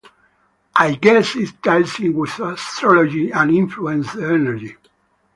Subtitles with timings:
[0.77, 4.75] I guess it ties in with astrology, and influence the energy.